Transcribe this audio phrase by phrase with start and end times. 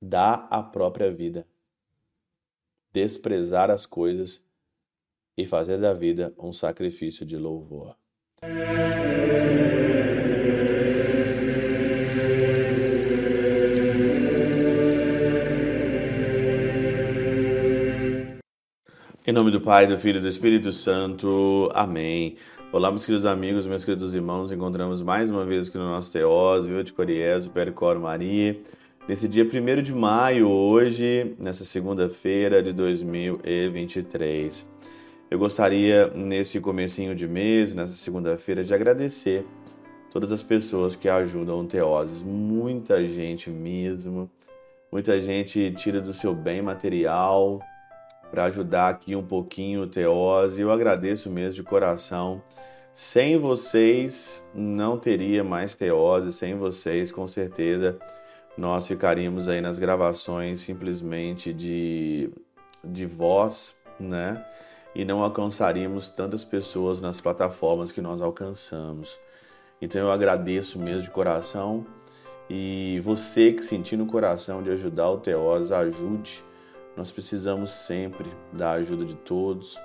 [0.00, 1.46] dar a própria vida,
[2.92, 4.44] desprezar as coisas
[5.36, 7.96] e fazer da vida um sacrifício de louvor.
[19.26, 21.68] Em nome do Pai, do Filho e do Espírito Santo.
[21.74, 22.36] Amém.
[22.72, 24.50] Olá, meus queridos amigos, meus queridos irmãos.
[24.50, 28.58] Encontramos mais uma vez aqui no nosso Teós, Viva de Coriés, Pericoro Maria.
[29.08, 34.66] Nesse dia 1 de maio, hoje, nessa segunda-feira de 2023.
[35.30, 39.46] Eu gostaria, nesse comecinho de mês, nessa segunda-feira, de agradecer
[40.10, 42.22] todas as pessoas que ajudam o Teoses.
[42.22, 44.30] Muita gente mesmo,
[44.92, 47.60] muita gente tira do seu bem material
[48.30, 50.60] para ajudar aqui um pouquinho o Teose.
[50.60, 52.42] Eu agradeço mesmo de coração.
[52.92, 56.30] Sem vocês, não teria mais Teose.
[56.30, 57.98] Sem vocês, com certeza,
[58.58, 62.28] nós ficaríamos aí nas gravações simplesmente de,
[62.84, 64.44] de voz, né?
[64.94, 69.18] e não alcançaríamos tantas pessoas nas plataformas que nós alcançamos.
[69.80, 71.86] Então eu agradeço mesmo de coração
[72.50, 76.44] e você que sentir no coração de ajudar o Teós, ajude.
[76.96, 79.78] Nós precisamos sempre da ajuda de todos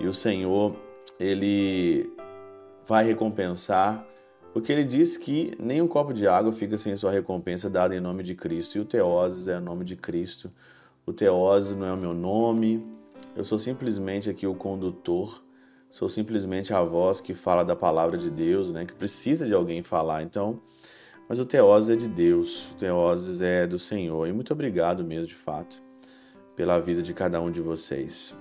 [0.00, 0.74] e o Senhor,
[1.20, 2.10] ele
[2.86, 4.06] vai recompensar,
[4.56, 8.00] porque ele diz que nem um copo de água fica sem sua recompensa dada em
[8.00, 8.78] nome de Cristo.
[8.78, 10.50] E o Teoses é o nome de Cristo.
[11.04, 12.82] O Teoses não é o meu nome,
[13.36, 15.44] eu sou simplesmente aqui o condutor,
[15.90, 18.86] sou simplesmente a voz que fala da palavra de Deus, né?
[18.86, 20.22] Que precisa de alguém falar.
[20.22, 20.58] Então,
[21.28, 24.26] mas o Teoses é de Deus, o Teoses é do Senhor.
[24.26, 25.82] E muito obrigado mesmo, de fato,
[26.56, 28.34] pela vida de cada um de vocês.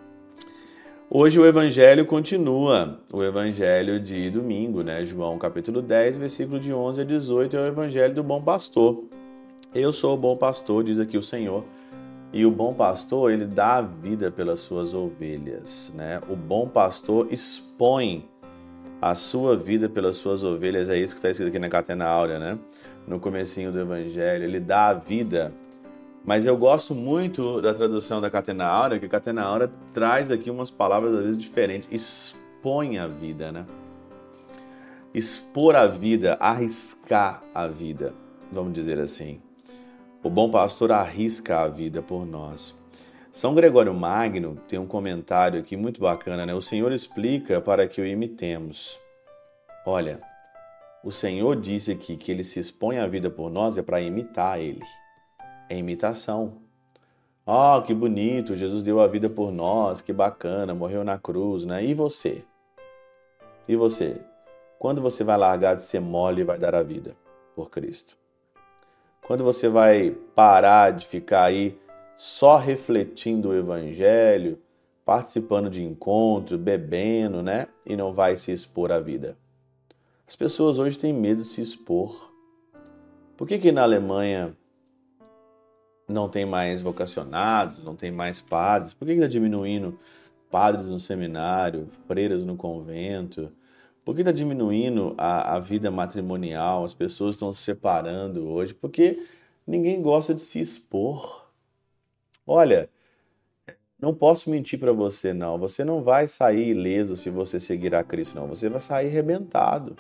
[1.08, 5.06] Hoje o evangelho continua, o evangelho de domingo, né?
[5.06, 9.04] João capítulo 10, versículo de 11 a 18 é o evangelho do bom pastor.
[9.74, 11.64] Eu sou o bom pastor, diz aqui o Senhor
[12.34, 16.20] e o bom pastor, ele dá a vida pelas suas ovelhas, né?
[16.28, 18.28] O bom pastor expõe
[19.00, 22.40] a sua vida pelas suas ovelhas, é isso que está escrito aqui na Catena Áurea,
[22.40, 22.58] né?
[23.08, 25.54] No comecinho do Evangelho, ele dá a vida.
[26.26, 30.50] Mas eu gosto muito da tradução da Catena Áurea, que a Catena Áurea traz aqui
[30.50, 31.88] umas palavras às vezes diferentes.
[31.92, 33.66] Expõe a vida, né?
[35.14, 38.14] Expor a vida, arriscar a vida,
[38.52, 39.40] vamos dizer assim.
[40.24, 42.76] O bom pastor arrisca a vida por nós.
[43.32, 46.56] São Gregório Magno tem um comentário aqui muito bacana, né?
[46.56, 49.00] O Senhor explica para que o imitemos.
[49.86, 50.20] Olha,
[51.04, 54.60] o Senhor disse aqui que ele se expõe a vida por nós é para imitar
[54.60, 54.82] ele.
[55.70, 56.54] É imitação.
[57.46, 61.84] Oh, que bonito, Jesus deu a vida por nós, que bacana, morreu na cruz, né?
[61.84, 62.44] E você?
[63.68, 64.20] E você?
[64.80, 67.16] Quando você vai largar de ser mole e vai dar a vida
[67.56, 68.18] por Cristo?
[69.26, 71.80] Quando você vai parar de ficar aí
[72.18, 74.60] só refletindo o evangelho,
[75.04, 77.68] participando de encontros, bebendo, né?
[77.86, 79.38] E não vai se expor à vida.
[80.28, 82.32] As pessoas hoje têm medo de se expor.
[83.38, 84.56] Por que que na Alemanha
[86.08, 88.94] não tem mais vocacionados, não tem mais padres?
[88.94, 90.00] Por que está diminuindo
[90.50, 93.52] padres no seminário, freiras no convento?
[94.04, 96.86] Por que está diminuindo a, a vida matrimonial?
[96.86, 99.26] As pessoas estão se separando hoje porque
[99.66, 101.50] ninguém gosta de se expor.
[102.46, 102.88] Olha,
[104.00, 105.58] não posso mentir para você, não.
[105.58, 108.48] Você não vai sair ileso se você seguir a Cristo, não.
[108.48, 109.96] Você vai sair arrebentado.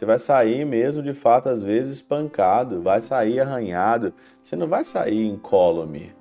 [0.00, 4.14] Você vai sair mesmo, de fato, às vezes espancado, vai sair arranhado.
[4.42, 6.16] Você não vai sair incólume.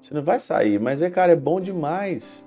[0.00, 2.42] Você não vai sair, mas é, cara, é bom demais.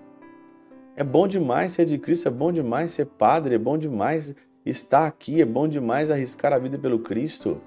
[0.95, 4.33] É bom demais ser de Cristo, é bom demais ser padre, é bom demais
[4.65, 7.61] estar aqui, é bom demais arriscar a vida pelo Cristo.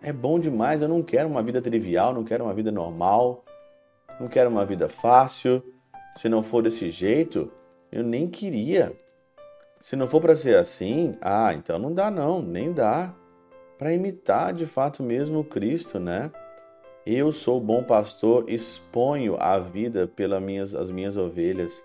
[0.00, 3.44] É bom demais, eu não quero uma vida trivial, não quero uma vida normal,
[4.18, 5.62] não quero uma vida fácil.
[6.16, 7.52] Se não for desse jeito,
[7.92, 8.96] eu nem queria.
[9.80, 13.14] Se não for para ser assim, ah, então não dá não, nem dá.
[13.78, 16.32] Para imitar de fato mesmo Cristo, né?
[17.06, 21.82] Eu sou bom pastor, exponho a vida pelas minhas, as minhas ovelhas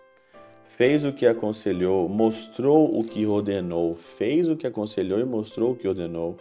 [0.66, 5.76] fez o que aconselhou, mostrou o que ordenou, fez o que aconselhou e mostrou o
[5.76, 6.36] que ordenou,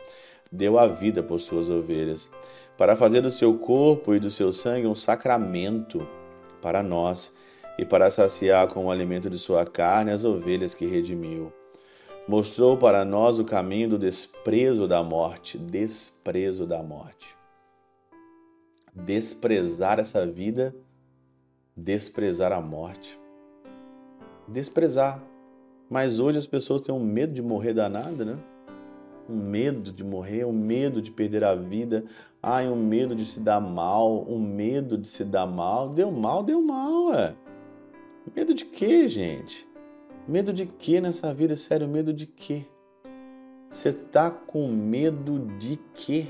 [0.50, 2.30] deu a vida por suas ovelhas,
[2.78, 6.08] para fazer do seu corpo e do seu sangue um sacramento
[6.62, 7.34] para nós
[7.78, 11.52] e para saciar com o alimento de sua carne as ovelhas que redimiu.
[12.28, 17.36] Mostrou para nós o caminho do desprezo da morte, desprezo da morte.
[18.94, 20.74] Desprezar essa vida,
[21.76, 23.20] desprezar a morte
[24.52, 25.22] desprezar.
[25.88, 28.38] Mas hoje as pessoas têm um medo de morrer danado, né?
[29.28, 32.04] um medo de morrer, um medo de perder a vida,
[32.42, 35.90] ai, um medo de se dar mal, um medo de se dar mal.
[35.90, 37.34] Deu mal, deu mal, é.
[38.30, 39.68] Medo de quê, gente?
[40.28, 41.56] Medo de quê nessa vida?
[41.56, 42.64] Sério, medo de quê?
[43.68, 46.28] Você tá com medo de quê?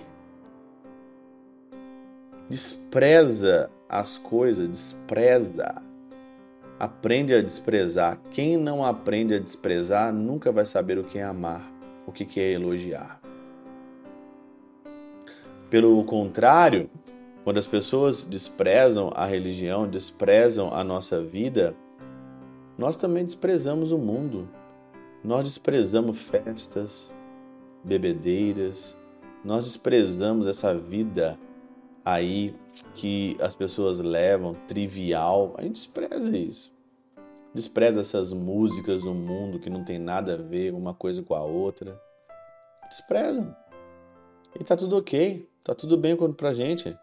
[2.48, 5.82] Despreza as coisas, despreza.
[6.78, 8.18] Aprende a desprezar.
[8.30, 11.70] Quem não aprende a desprezar nunca vai saber o que é amar,
[12.06, 13.20] o que é elogiar.
[15.68, 16.90] Pelo contrário,
[17.44, 21.74] quando as pessoas desprezam a religião, desprezam a nossa vida,
[22.78, 24.48] nós também desprezamos o mundo.
[25.24, 27.12] Nós desprezamos festas,
[27.82, 28.96] bebedeiras,
[29.44, 31.38] nós desprezamos essa vida
[32.04, 32.54] aí
[32.94, 35.54] que as pessoas levam, trivial.
[35.56, 36.72] A gente despreza isso.
[37.52, 41.42] Despreza essas músicas do mundo que não tem nada a ver uma coisa com a
[41.42, 42.00] outra.
[42.88, 43.56] Despreza.
[44.58, 46.96] E tá tudo ok, tá tudo bem pra gente.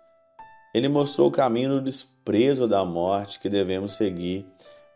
[0.74, 4.46] Ele mostrou o caminho do desprezo da morte que devemos seguir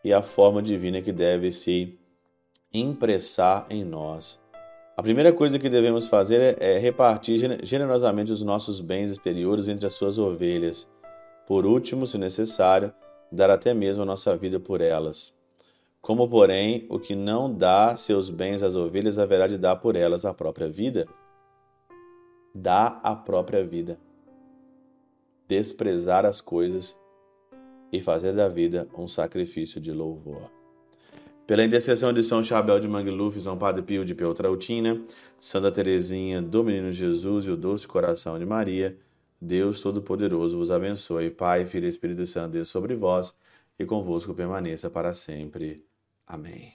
[0.03, 1.97] e a forma divina que deve se
[2.73, 4.41] impressar em nós.
[4.95, 9.95] A primeira coisa que devemos fazer é repartir generosamente os nossos bens exteriores entre as
[9.95, 10.87] suas ovelhas.
[11.47, 12.93] Por último, se necessário,
[13.31, 15.33] dar até mesmo a nossa vida por elas.
[15.99, 20.25] Como, porém, o que não dá seus bens às ovelhas haverá de dar por elas
[20.25, 21.07] a própria vida?
[22.53, 23.97] Dá a própria vida.
[25.53, 26.97] Desprezar as coisas
[27.91, 30.49] e fazer da vida um sacrifício de louvor.
[31.45, 34.99] Pela intercessão de São Chabel de Mangluf, São Padre Pio de Peltrautina,
[35.39, 38.97] Santa Teresinha do Menino Jesus e o Doce Coração de Maria,
[39.39, 41.29] Deus Todo-Poderoso vos abençoe.
[41.29, 43.37] Pai, Filho e Espírito Santo, Deus sobre vós
[43.77, 45.85] e convosco permaneça para sempre.
[46.25, 46.73] Amém.